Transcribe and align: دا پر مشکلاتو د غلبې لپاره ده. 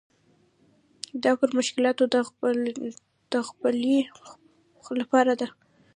دا 1.23 1.31
پر 1.39 1.49
مشکلاتو 1.59 2.03
د 3.33 3.43
غلبې 3.61 3.99
لپاره 5.01 5.33
ده. 5.39 5.47